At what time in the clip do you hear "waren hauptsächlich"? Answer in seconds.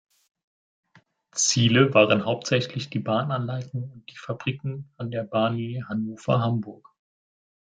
1.93-2.89